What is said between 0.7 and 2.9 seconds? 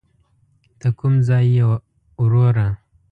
ته کوم ځای یې وروره.